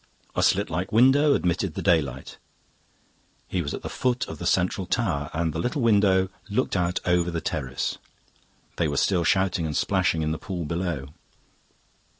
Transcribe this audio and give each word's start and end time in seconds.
A 0.35 0.41
slit 0.41 0.71
like 0.71 0.91
window 0.91 1.35
admitted 1.35 1.75
the 1.75 1.81
daylight; 1.83 2.39
he 3.47 3.61
was 3.61 3.71
at 3.75 3.83
the 3.83 3.87
foot 3.87 4.27
of 4.27 4.39
the 4.39 4.47
central 4.47 4.87
tower, 4.87 5.29
and 5.31 5.53
the 5.53 5.59
little 5.59 5.83
window 5.83 6.29
looked 6.49 6.75
out 6.75 6.99
over 7.05 7.29
the 7.29 7.39
terrace; 7.39 7.99
they 8.77 8.87
were 8.87 8.97
still 8.97 9.23
shouting 9.23 9.67
and 9.67 9.77
splashing 9.77 10.23
in 10.23 10.31
the 10.31 10.39
pool 10.39 10.65
below. 10.65 11.09